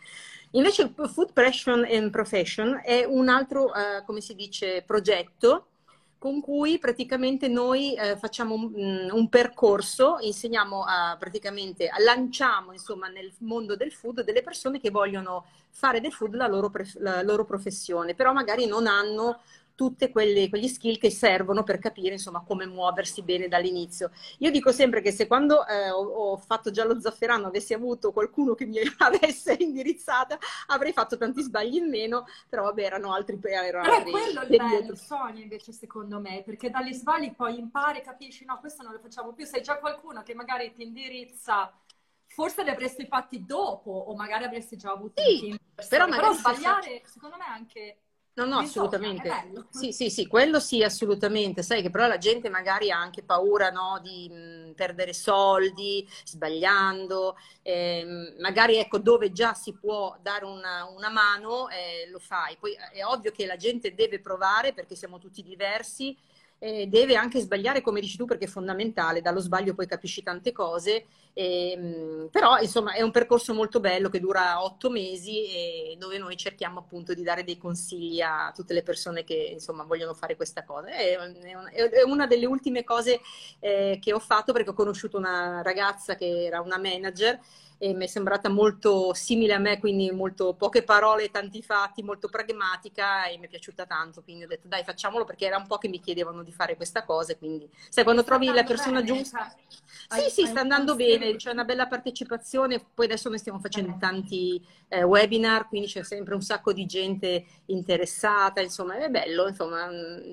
[0.54, 5.66] Invece Food Passion and Profession è un altro, eh, come si dice, progetto
[6.16, 13.30] con cui praticamente noi eh, facciamo un, un, percorso, insegniamo a, praticamente, lanciamo insomma nel
[13.40, 18.14] mondo del food delle persone che vogliono fare del food la loro, la loro professione,
[18.14, 19.40] però magari non hanno
[19.74, 24.10] tutti quegli skill che servono per capire insomma come muoversi bene dall'inizio.
[24.38, 28.12] Io dico sempre che se quando eh, ho, ho, fatto già lo zafferano avessi avuto
[28.12, 33.38] qualcuno che mi avesse indirizzata avrei fatto tanti sbagli in meno, però vabbè erano altri
[33.42, 37.58] erano Però altri, quello è il bello, sogno invece secondo me, perché dagli sbagli poi
[37.58, 41.72] impari, capisci no questo non lo facciamo più, sei già qualcuno che magari ti indirizza
[42.26, 45.56] forse li avresti fatti dopo o magari avresti già avuto sì,
[45.88, 47.98] però, però sbagliare secondo me anche
[48.36, 49.30] No, no, assolutamente.
[49.70, 51.62] Sì, sì, sì, quello sì, assolutamente.
[51.62, 57.36] Sai che però la gente magari ha anche paura, no, di mh, perdere soldi, sbagliando.
[57.62, 62.56] Eh, magari, ecco, dove già si può dare una, una mano, eh, lo fai.
[62.58, 66.16] Poi è ovvio che la gente deve provare perché siamo tutti diversi
[66.64, 70.50] eh, deve anche sbagliare, come dici tu, perché è fondamentale, dallo sbaglio poi capisci tante
[70.50, 76.16] cose, eh, però insomma è un percorso molto bello che dura otto mesi e dove
[76.16, 80.36] noi cerchiamo appunto di dare dei consigli a tutte le persone che insomma vogliono fare
[80.36, 80.88] questa cosa.
[80.88, 83.20] È, è una delle ultime cose
[83.60, 87.38] eh, che ho fatto perché ho conosciuto una ragazza che era una manager
[87.78, 92.28] e mi è sembrata molto simile a me, quindi molto poche parole, tanti fatti, molto
[92.28, 95.78] pragmatica e mi è piaciuta tanto, quindi ho detto dai facciamolo perché era un po'
[95.78, 99.54] che mi chiedevano di fare questa cosa, quindi sai quando trovi la persona bene, giusta...
[100.06, 103.96] Cioè, sì, sì, sta andando bene, c'è una bella partecipazione, poi adesso noi stiamo facendo
[103.98, 109.88] tanti eh, webinar, quindi c'è sempre un sacco di gente interessata, insomma è bello, insomma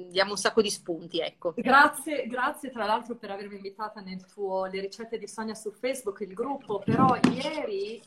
[0.10, 1.54] diamo un sacco di spunti, ecco.
[1.56, 6.20] Grazie, grazie tra l'altro per avermi invitata nel tuo Le ricette di Sonia su Facebook,
[6.22, 8.02] il gruppo, però ieri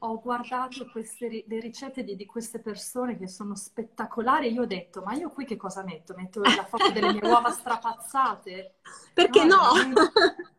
[0.00, 4.52] ho guardato queste, le ricette di, di, queste persone che sono spettacolari.
[4.52, 6.14] Io ho detto, ma io qui che cosa metto?
[6.16, 8.74] Metto la foto delle mie uova strapazzate?
[9.14, 9.72] Perché no?
[9.86, 9.94] no?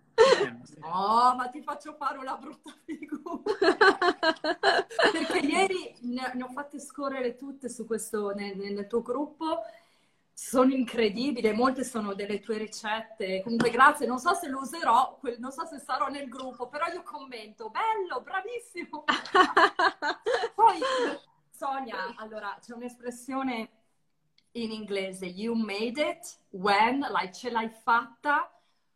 [0.80, 3.44] No, ma ti faccio fare una brutta figura.
[5.12, 9.60] Perché ieri ne, ne, ho fatte scorrere tutte su questo, nel, nel tuo gruppo
[10.40, 13.42] sono incredibili, molte sono delle tue ricette.
[13.42, 14.06] Comunque, grazie.
[14.06, 18.22] Non so se lo userò, non so se sarò nel gruppo, però io commento: bello,
[18.22, 19.04] bravissimo.
[20.54, 20.80] Poi,
[21.50, 23.70] Sonia, allora c'è un'espressione
[24.52, 28.48] in inglese: you made it when, like ce l'hai fatta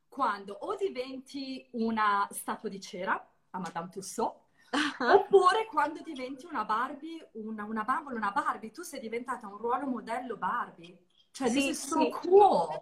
[0.07, 3.13] quando o diventi una statua di cera
[3.49, 4.39] a Madame Tussauds.
[4.99, 9.87] Oppure quando diventi una Barbie, una, una bambola, una Barbie, tu sei diventata un ruolo
[9.87, 10.97] modello Barbie.
[11.31, 12.09] Cioè, sì, this is so sì.
[12.09, 12.81] cool.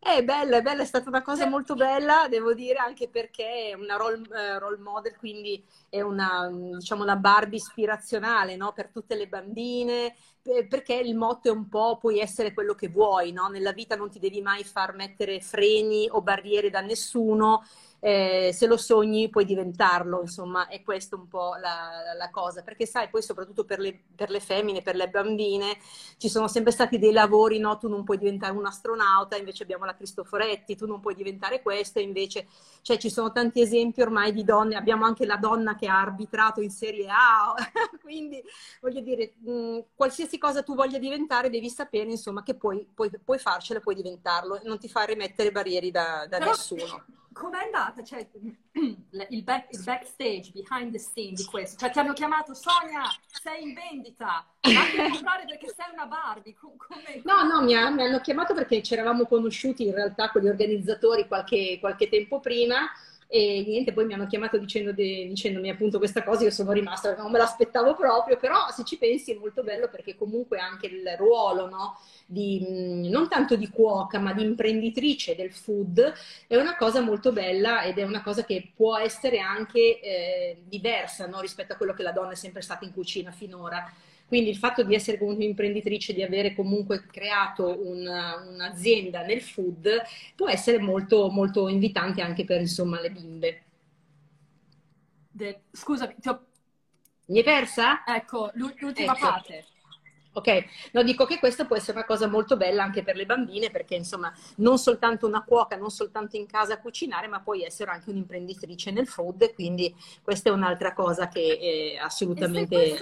[0.00, 3.74] È bella, è bella, è stata una cosa molto bella, devo dire, anche perché è
[3.74, 8.72] una role, uh, role model, quindi è una, diciamo, una Barbie ispirazionale no?
[8.72, 10.14] per tutte le bambine,
[10.68, 13.48] perché il motto è un po' puoi essere quello che vuoi, no?
[13.48, 17.64] nella vita non ti devi mai far mettere freni o barriere da nessuno,
[18.00, 22.86] eh, se lo sogni puoi diventarlo, insomma, è questa un po' la, la cosa, perché
[22.86, 25.78] sai, poi soprattutto per le, per le, femmine, per le bambine,
[26.16, 27.76] ci sono sempre stati dei lavori, no?
[27.76, 31.98] Tu non puoi diventare un astronauta, invece abbiamo la Cristoforetti, tu non puoi diventare questo,
[31.98, 32.46] invece,
[32.82, 36.60] cioè ci sono tanti esempi ormai di donne, abbiamo anche la donna che ha arbitrato
[36.60, 37.54] in Serie A,
[38.00, 38.40] quindi
[38.80, 43.38] voglio dire, mh, qualsiasi cosa tu voglia diventare, devi sapere, insomma, che puoi, puoi, puoi
[43.38, 48.02] farcela, puoi diventarlo, non ti fare mettere barriere da, da nessuno com'è andata?
[48.02, 48.28] Cioè,
[49.30, 51.78] il, back, il, backstage, behind the scene di questo?
[51.78, 56.54] Cioè, ti hanno chiamato Sonia, sei in vendita, vatti a comprare perché sei una Barbie.
[56.54, 57.22] Come...
[57.24, 60.48] No, no, mi, ha, mi, hanno chiamato perché ci eravamo conosciuti in realtà con gli
[60.48, 62.90] organizzatori qualche, qualche tempo prima
[63.30, 67.14] e niente, poi mi hanno chiamato dicendo de, dicendomi appunto questa cosa, io sono rimasta,
[67.14, 71.04] non me l'aspettavo proprio, però se ci pensi è molto bello perché comunque anche il
[71.18, 71.98] ruolo, no?
[72.24, 76.12] Di, non tanto di cuoca, ma di imprenditrice del food
[76.46, 81.26] è una cosa molto bella ed è una cosa che può essere anche eh, diversa
[81.26, 81.40] no?
[81.40, 83.92] rispetto a quello che la donna è sempre stata in cucina finora.
[84.28, 89.88] Quindi il fatto di essere comunque imprenditrice, di avere comunque creato una, un'azienda nel food
[90.36, 93.62] può essere molto, molto invitante anche per insomma le bimbe.
[95.30, 95.62] De...
[95.72, 96.44] Scusami, ti ho...
[97.26, 98.04] Mi è persa?
[98.06, 99.26] Ecco, l'ultima ecco.
[99.26, 99.64] parte.
[100.32, 103.70] Ok, no, dico che questa può essere una cosa molto bella anche per le bambine
[103.70, 107.90] perché insomma non soltanto una cuoca, non soltanto in casa a cucinare, ma puoi essere
[107.90, 112.96] anche un'imprenditrice nel food, quindi questa è un'altra cosa che è assolutamente...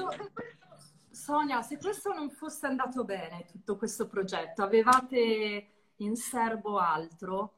[1.16, 7.54] Sonia, se questo non fosse andato bene, tutto questo progetto, avevate in serbo altro?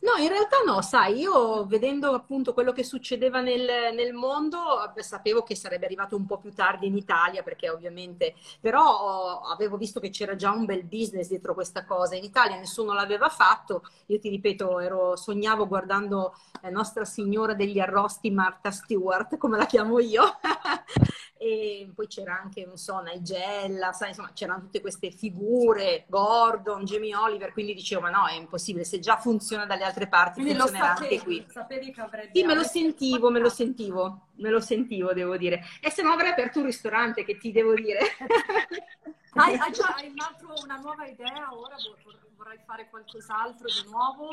[0.00, 4.58] No, in realtà no, sai, io vedendo appunto quello che succedeva nel, nel mondo,
[4.96, 10.00] sapevo che sarebbe arrivato un po' più tardi in Italia, perché ovviamente, però avevo visto
[10.00, 12.16] che c'era già un bel business dietro questa cosa.
[12.16, 17.78] In Italia nessuno l'aveva fatto, io ti ripeto, ero, sognavo guardando la Nostra Signora degli
[17.78, 20.22] Arrosti, Martha Stewart, come la chiamo io,
[21.42, 27.16] e poi c'era anche, non so, Nigella, sai, insomma, c'erano tutte queste figure, Gordon, Jamie
[27.16, 30.94] Oliver, quindi dicevo, ma no, è impossibile, se già funziona dalle altre parti, quindi funzionerà
[30.94, 31.46] sapevi, anche qui.
[31.48, 32.30] Sapevi che avrebbe...
[32.32, 35.64] Sì, me lo sentivo, me lo sentivo, me lo sentivo, devo dire.
[35.80, 37.98] E se no avrei aperto un ristorante, che ti devo dire.
[39.34, 41.74] hai, hai già hai un altro, una nuova idea ora?
[42.36, 44.28] Vorrai fare qualcos'altro di nuovo?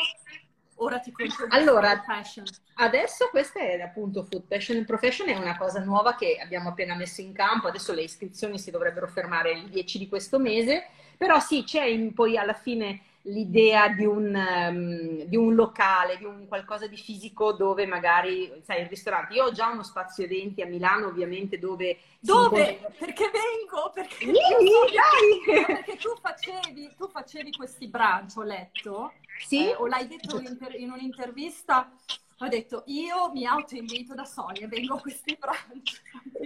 [0.80, 2.04] Ora ti concedo allora?
[2.76, 7.22] Adesso questa è appunto Food Passion Profession, è una cosa nuova che abbiamo appena messo
[7.22, 10.88] in campo, adesso le iscrizioni si dovrebbero fermare il 10 di questo mese,
[11.18, 16.24] però sì, c'è in, poi alla fine l'idea di un, um, di un, locale, di
[16.24, 19.34] un qualcosa di fisico dove magari, sai, il ristorante.
[19.34, 21.98] Io ho già uno spazio eventi a Milano, ovviamente, dove...
[22.20, 22.72] Dove?
[22.72, 22.94] Incontra...
[22.98, 23.92] Perché vengo?
[23.94, 25.65] Perché, sì, so...
[25.65, 29.12] perché tu, facevi, tu facevi questi brunch, ho letto,
[29.45, 29.69] sì?
[29.69, 31.91] Eh, o l'hai detto in un'intervista,
[32.39, 36.02] ho detto io mi autoinvito da Sonia, vengo a questi brunch.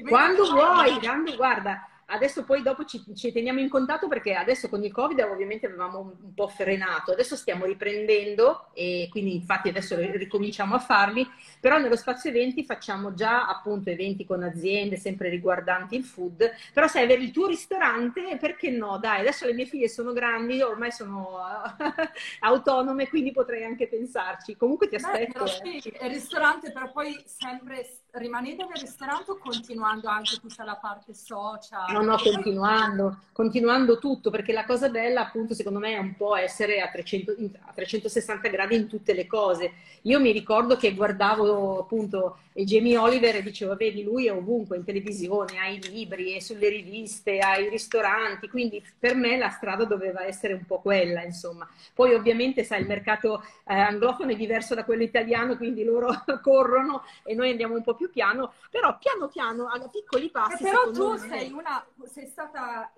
[0.08, 4.83] Quando vuoi, quando, guarda, Adesso poi dopo ci, ci, teniamo in contatto perché adesso con
[4.83, 9.95] il Covid ovviamente avevamo un, un, po' frenato, adesso stiamo riprendendo e quindi infatti adesso
[9.97, 11.27] ricominciamo a farli,
[11.59, 16.87] però nello spazio eventi facciamo già appunto eventi con aziende sempre riguardanti il food, però
[16.87, 18.97] sai avere il tuo ristorante perché no?
[18.97, 21.39] Dai, adesso le mie figlie sono grandi, ormai sono
[22.41, 24.55] autonome, quindi potrei anche pensarci.
[24.55, 25.43] Comunque ti aspetto.
[25.43, 30.75] Beh, sì, il ristorante però poi sempre rimanendo nel ristorante o continuando anche tutta la
[30.75, 31.92] parte social?
[31.93, 36.36] No, no, continuando, continuando tutto, perché la cosa bella appunto secondo me è un po'
[36.36, 39.71] essere a, 300, a 360 gradi in tutte le cose.
[40.03, 44.84] Io mi ricordo che guardavo appunto Jamie Oliver e dicevo, vedi, lui è ovunque, in
[44.84, 50.53] televisione, ai libri, è sulle riviste, ai ristoranti, quindi per me la strada doveva essere
[50.53, 51.67] un po' quella, insomma.
[51.93, 57.03] Poi ovviamente, sai, il mercato eh, anglofono è diverso da quello italiano, quindi loro corrono
[57.23, 60.63] e noi andiamo un po' più piano, però piano piano, a piccoli passi.
[60.63, 61.17] Eh, però tu me...
[61.17, 62.91] sei, una, sei stata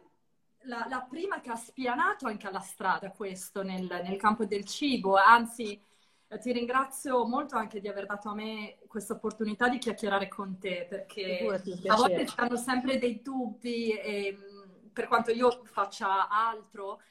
[0.65, 5.15] la, la, prima che ha spianato anche alla strada questo nel, nel campo del cibo,
[5.15, 5.79] anzi
[6.27, 10.57] eh, ti ringrazio molto anche di aver dato a me questa opportunità di chiacchierare con
[10.57, 11.45] te, perché
[11.87, 17.01] a volte ci hanno sempre dei dubbi, e, ehm, per quanto io faccia altro,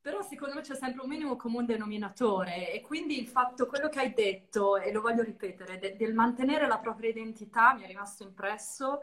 [0.00, 4.00] però secondo me c'è sempre un minimo comune denominatore e quindi il fatto, quello che
[4.00, 8.22] hai detto, e lo voglio ripetere, de- del mantenere la propria identità mi è rimasto
[8.22, 9.02] impresso,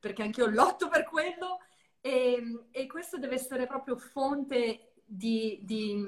[0.00, 1.58] perché anch'io lotto per quello,
[2.00, 6.02] e, e questo deve essere proprio fonte di, di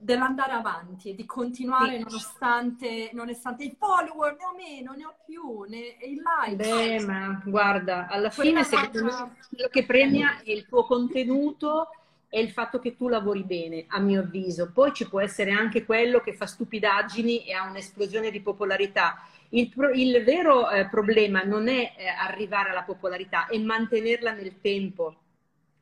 [0.00, 2.02] dell'andare avanti e di continuare sì.
[2.04, 6.56] nonostante, nonostante i follower, ne ho meno, ne ho più, ne, il like.
[6.56, 11.88] Beh, ma guarda, alla Quella fine secondo me quello che premia è il tuo contenuto
[12.32, 14.70] e il fatto che tu lavori bene, a mio avviso.
[14.72, 19.22] Poi ci può essere anche quello che fa stupidaggini e ha un'esplosione di popolarità.
[19.50, 24.60] Il, pro, il vero eh, problema non è eh, arrivare alla popolarità, è mantenerla nel
[24.60, 25.16] tempo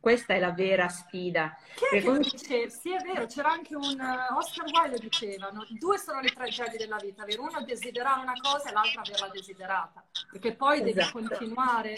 [0.01, 1.57] questa è la vera sfida.
[1.91, 2.21] È come...
[2.21, 2.71] dice?
[2.71, 5.67] Sì, è vero, c'era anche un uh, Oscar Wilde diceva, no?
[5.71, 10.05] due sono le tragedie della vita, avere uno desiderare una cosa e l'altra averla desiderata,
[10.31, 10.93] perché poi esatto.
[10.93, 11.95] devi continuare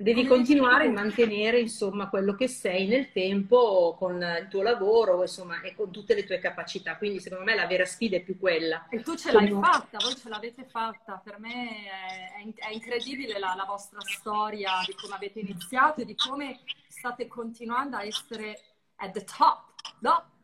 [0.00, 5.60] Devi continuare a mantenere insomma quello che sei nel tempo con il tuo lavoro insomma,
[5.60, 6.96] e con tutte le tue capacità.
[6.96, 8.86] Quindi secondo me la vera sfida è più quella.
[8.88, 11.20] E tu ce l'hai fatta, voi ce l'avete fatta.
[11.22, 16.14] Per me è, è incredibile la, la, vostra storia di come avete iniziato e di
[16.14, 18.60] come state continuando a essere
[18.96, 19.64] at the top.
[19.98, 20.37] No?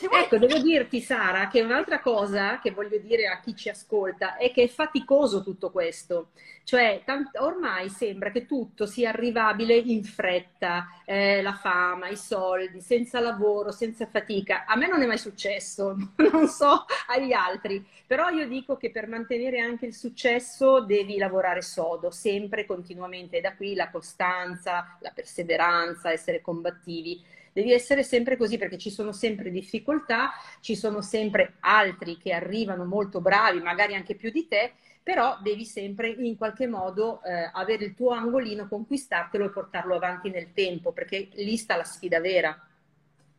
[0.00, 4.52] Ecco, devo dirti Sara che un'altra cosa che voglio dire a chi ci ascolta è
[4.52, 6.30] che è faticoso tutto questo,
[6.62, 12.80] cioè tant- ormai sembra che tutto sia arrivabile in fretta, eh, la fama, i soldi,
[12.80, 14.64] senza lavoro, senza fatica.
[14.66, 15.96] A me non è mai successo,
[16.30, 21.62] non so agli altri, però io dico che per mantenere anche il successo devi lavorare
[21.62, 27.20] sodo, sempre, continuamente, e da qui la costanza, la perseveranza, essere combattivi
[27.58, 32.84] Devi essere sempre così perché ci sono sempre difficoltà, ci sono sempre altri che arrivano
[32.84, 37.86] molto bravi, magari anche più di te, però devi sempre in qualche modo eh, avere
[37.86, 42.64] il tuo angolino, conquistartelo e portarlo avanti nel tempo, perché lì sta la sfida vera.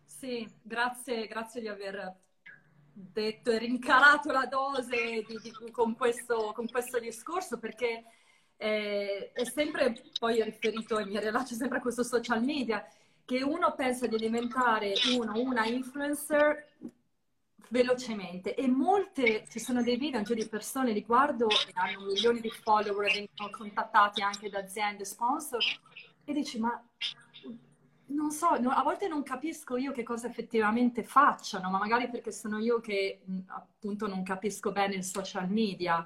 [0.03, 2.13] Sì, grazie, grazie di aver
[2.91, 8.03] detto e rincarato la dose di, di, con, questo, con, questo, discorso, perché
[8.57, 12.85] eh, è sempre poi riferito e mi rilascio sempre a questo social media
[13.29, 16.67] che uno pensa di diventare uno, una influencer
[17.67, 22.41] velocemente e molte, ci sono dei video anche di persone li guardo che hanno milioni
[22.41, 25.63] di follower, vengono contattati anche da aziende, sponsor
[26.25, 26.83] e dici ma
[28.07, 32.57] non so, a volte non capisco io che cosa effettivamente facciano, ma magari perché sono
[32.57, 36.03] io che appunto non capisco bene il social media.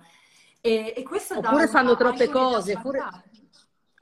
[0.59, 2.99] E, e questo Oppure fanno troppe cose, pure,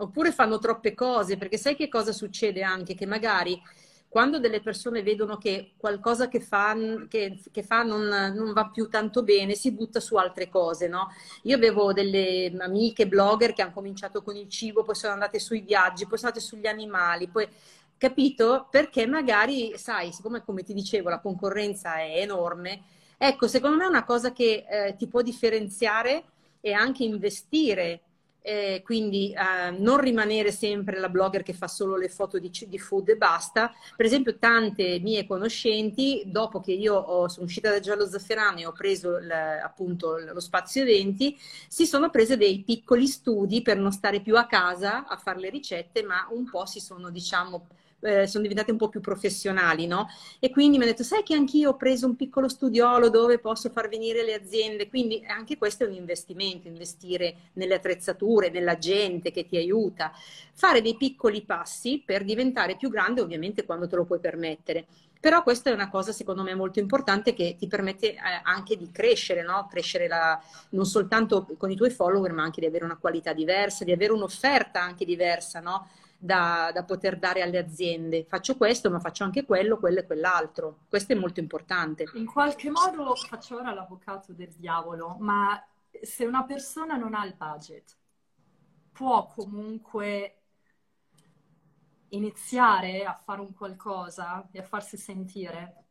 [0.03, 2.95] oppure fanno troppe cose, perché sai che cosa succede anche?
[2.95, 3.61] Che magari
[4.07, 6.75] quando delle persone vedono che qualcosa che fa,
[7.07, 11.07] che, che fa non, non, va più tanto bene, si butta su altre cose, no?
[11.43, 15.61] Io avevo delle amiche blogger che hanno cominciato con il cibo, poi sono andate sui
[15.61, 17.47] viaggi, poi sono andate sugli animali, poi
[17.97, 18.67] capito?
[18.69, 22.83] Perché magari, sai, siccome come ti dicevo la concorrenza è enorme,
[23.23, 26.23] Ecco, secondo me è una cosa che eh, ti può differenziare
[26.59, 28.01] e anche investire
[28.41, 32.79] eh, quindi eh, non rimanere sempre la blogger che fa solo le foto di, di,
[32.79, 33.73] food e basta.
[33.95, 38.65] Per esempio, tante mie conoscenti, dopo che io ho, sono uscita da Giallo Zafferano e
[38.65, 43.91] ho preso il, appunto lo spazio eventi, si sono prese dei piccoli studi per non
[43.91, 47.67] stare più a casa a fare le ricette, ma un po' si sono, diciamo,
[48.01, 50.07] eh, sono diventate un po' più professionali, no?
[50.39, 53.69] E quindi mi ha detto, sai che anch'io ho preso un piccolo studiolo dove posso
[53.69, 59.31] far venire le aziende, quindi anche questo è un investimento, investire nelle attrezzature, nella gente
[59.31, 60.11] che ti aiuta,
[60.53, 64.85] fare dei piccoli passi per diventare più grande ovviamente quando te lo puoi permettere.
[65.21, 68.89] Però questa è una cosa secondo me molto importante che ti permette eh, anche di
[68.91, 69.67] crescere, no?
[69.69, 73.83] crescere la, non soltanto con i tuoi follower, ma anche di avere una qualità diversa,
[73.83, 75.87] di avere un'offerta anche diversa, no?
[76.23, 78.25] Da, da, poter dare alle aziende.
[78.25, 80.81] Faccio questo, ma faccio anche quello, quello e quell'altro.
[80.87, 82.05] Questo è molto importante.
[82.13, 85.59] In qualche modo faccio ora l'avvocato del diavolo, ma
[86.01, 87.97] se una persona non ha il budget,
[88.91, 90.35] può comunque
[92.09, 95.85] iniziare a fare un qualcosa e a farsi sentire.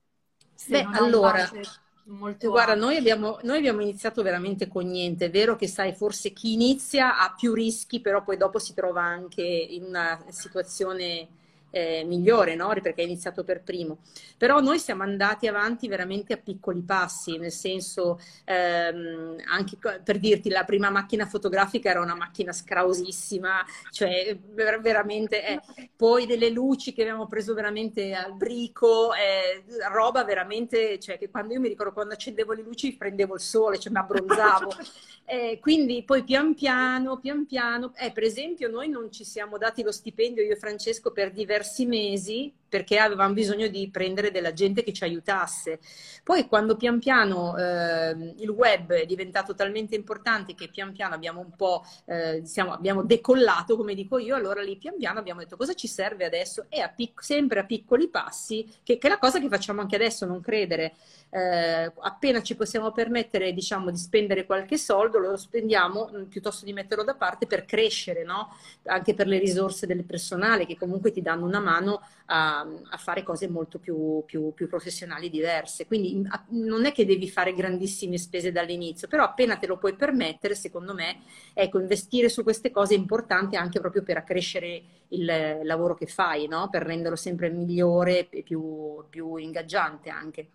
[0.55, 5.27] Se Beh, allora, budget, Molto Guarda, noi abbiamo, noi abbiamo, iniziato veramente con niente.
[5.27, 9.03] È vero che, sai, forse chi inizia ha più rischi, però poi dopo si trova
[9.03, 11.29] anche in una situazione
[11.71, 12.69] eh, migliore, no?
[12.81, 13.99] perché ha iniziato per primo.
[14.37, 20.49] Però noi siamo andati avanti veramente a piccoli passi, nel senso, ehm, anche per dirti,
[20.49, 25.61] la prima macchina fotografica era una macchina scrausissima, cioè veramente, eh,
[25.97, 31.55] poi delle luci che abbiamo preso veramente al brico, eh, roba veramente, cioè che quando
[31.55, 34.73] io mi ricordo quando accendevo le luci prendevo il sole, cioè mi abbronzavo.
[35.31, 39.85] Eh, quindi poi pian piano, pian piano, eh, per esempio noi non ci siamo dati
[39.85, 44.83] lo stipendio, io e Francesco, per diversi mesi perché avevamo bisogno di prendere della gente
[44.83, 45.81] che ci aiutasse.
[46.23, 51.41] Poi quando pian piano eh, il web è diventato talmente importante che pian piano abbiamo
[51.41, 55.57] un po', eh, siamo, abbiamo decollato, come dico io, allora lì pian piano abbiamo detto
[55.57, 56.67] cosa ci serve adesso?
[56.69, 59.97] E a pic- sempre a piccoli passi, che, che, è la cosa che facciamo anche
[59.97, 60.95] adesso, non credere.
[61.33, 66.73] Eh, appena ci possiamo permettere diciamo di spendere qualche soldo lo spendiamo mh, piuttosto di
[66.73, 68.53] metterlo da parte per crescere no?
[68.87, 73.23] anche per le risorse del personale che comunque ti danno una mano a, a fare
[73.23, 75.87] cose molto più, più, più professionali diverse.
[75.87, 79.95] Quindi a, non è che devi fare grandissime spese dall'inizio, però appena te lo puoi
[79.95, 81.21] permettere, secondo me,
[81.55, 86.47] ecco, investire su queste cose è importante anche proprio per accrescere il lavoro che fai,
[86.47, 86.69] no?
[86.71, 90.51] per renderlo sempre migliore e più, più ingaggiante anche.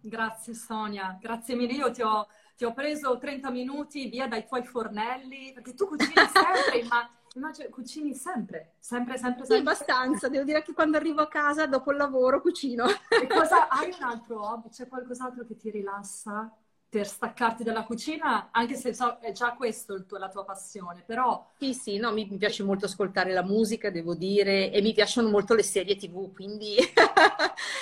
[0.00, 1.72] Grazie Sonia, grazie mille.
[1.72, 6.14] Io ti ho, ti ho, preso 30 minuti via dai tuoi fornelli, perché tu cucini
[6.14, 9.44] sempre, ma Immagino, cucini sempre, sempre, sempre, sempre.
[9.44, 10.28] Sì, abbastanza.
[10.28, 12.86] Devo dire che quando arrivo a casa dopo il lavoro cucino.
[12.86, 14.70] E cosa, hai un altro hobby?
[14.70, 16.50] C'è qualcos'altro che ti rilassa
[16.96, 18.48] per staccarti dalla cucina?
[18.50, 21.46] Anche se so, è già questo tuo, la tua passione, però...
[21.58, 25.28] Sì, sì, no, mi, mi, piace molto ascoltare la musica, devo dire, e mi piacciono
[25.28, 26.76] molto le serie tv, quindi...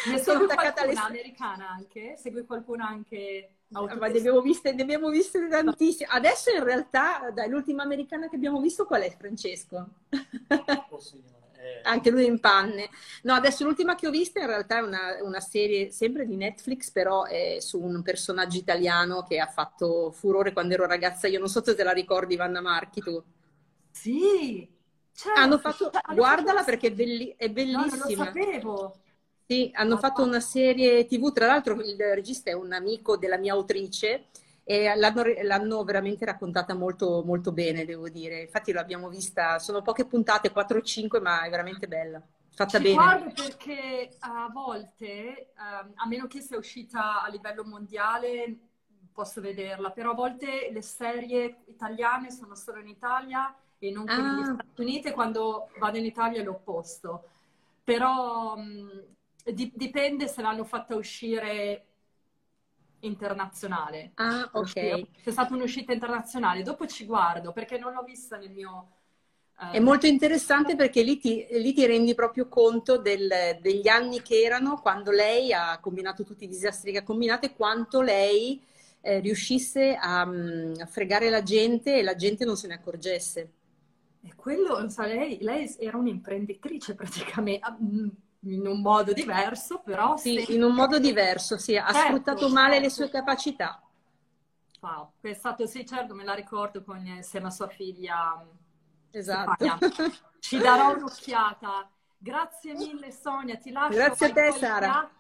[0.09, 0.95] ne sono attaccata alle...
[0.95, 2.17] americana anche?
[2.17, 6.09] Segui qualcuno anche ma ne abbiamo viste, ne abbiamo viste tantissime.
[6.11, 9.89] Adesso in realtà, dai, l'ultima americana che abbiamo visto qual è, Francesco?
[10.49, 11.44] Oh, eh.
[11.83, 12.89] Anche lui in panne.
[13.23, 16.91] No, adesso l'ultima che ho vista in realtà è una, una, serie sempre di Netflix,
[16.91, 21.27] però è su un personaggio italiano che ha fatto furore quando ero ragazza.
[21.29, 23.23] Io non so se te la ricordi, Vanna Marchi, tu.
[23.91, 24.69] Sì,
[25.13, 25.41] certo.
[25.41, 26.71] Hanno fatto, hanno guardala fatto...
[26.71, 27.85] perché è, belli, è bellissima.
[27.85, 28.97] No, non lo sapevo.
[29.47, 33.53] Sì, hanno fatto una serie TV, tra l'altro il regista è un amico della mia
[33.53, 34.29] autrice
[34.65, 38.41] e l'hanno, l'hanno veramente raccontata molto, molto bene, devo dire.
[38.41, 42.21] Infatti l'abbiamo vista, sono poche puntate, 4 o 5, ma è veramente bella.
[42.55, 42.95] Fatta Ci bene.
[42.95, 48.57] guardo perché a volte, um, a meno che sia uscita a livello mondiale,
[49.13, 54.17] posso vederla, però a volte le serie italiane sono solo in Italia e non ah.
[54.17, 57.29] negli Stati Uniti, quando vado in Italia è l'opposto.
[57.83, 59.05] Però um,
[59.45, 61.85] dipende se l'hanno fatta uscire
[63.07, 64.13] internazionale.
[64.15, 64.73] Ah, ok.
[65.23, 68.89] C'è stata un'uscita internazionale, dopo ci guardo perché non l'ho vista nel mio...
[69.59, 69.73] Uh...
[69.73, 74.43] È molto interessante perché lì ti, lì ti rendi proprio conto del, degli anni che
[74.43, 78.61] erano quando lei ha combinato tutti i disastri che ha combinato e quanto lei
[79.01, 83.53] eh, riuscisse a, mm, a, fregare la gente e la gente non se ne accorgesse.
[84.23, 88.09] E quello, sa, lei, lei era un'imprenditrice praticamente mm,
[88.45, 90.17] in un modo diverso, però...
[90.17, 92.83] Sì, in un modo diverso, sì, ha certo, sfruttato male certo.
[92.83, 93.83] le sue capacità.
[94.81, 98.47] Wow, è stato, sì, certo, me la ricordo con, insieme a sua figlia.
[99.11, 99.79] Esatto.
[100.41, 101.89] Ci darò un'occhiata.
[102.19, 103.95] Grazie mille Sonia, ti lascio.
[103.95, 105.11] Grazie a te Sara.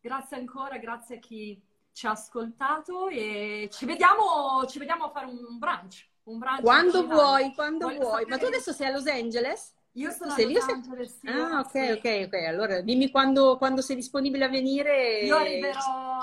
[0.00, 1.60] Grazie ancora, grazie a chi
[1.92, 6.06] ci ha ascoltato e ci vediamo, ci vediamo a fare un brunch.
[6.24, 8.22] Un brunch quando vuoi, quando Voglio vuoi.
[8.22, 8.30] Sapere...
[8.30, 9.74] Ma tu adesso sei a Los Angeles?
[9.92, 11.90] Io sono sei a Los sì, Ah, ok, sì.
[11.90, 12.34] ok, ok.
[12.46, 15.20] Allora dimmi quando, quando, sei disponibile a venire.
[15.20, 15.80] Io arriverò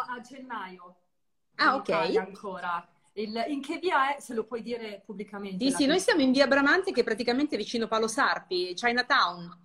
[0.08, 0.96] a gennaio.
[1.56, 1.90] Ah, ok.
[2.18, 2.88] Ancora.
[3.14, 5.64] Il, in che via è, se lo puoi dire pubblicamente?
[5.70, 9.64] Sì, sì, noi siamo in via Bramante che è praticamente vicino Palo Sarpi, Chinatown.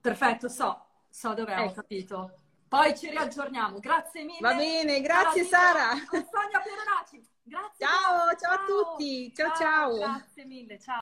[0.00, 1.62] Perfetto, so, so dov'è, ecco.
[1.62, 2.38] ho capito.
[2.68, 3.80] Poi ci riaggiorniamo.
[3.80, 4.38] Grazie mille.
[4.40, 5.90] Va bene, grazie Sara.
[6.08, 7.22] Sonia Peronaci.
[7.42, 7.86] Grazie.
[7.86, 9.32] Ciao, ciao, ciao a tutti.
[9.34, 9.48] ciao.
[9.48, 9.58] ciao.
[9.58, 9.98] ciao.
[9.98, 11.00] Grazie mille, ciao.